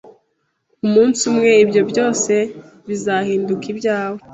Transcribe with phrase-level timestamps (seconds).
[0.85, 2.33] Umunsi umwe, ibyo byose
[2.87, 4.19] bizahinduka ibyawe.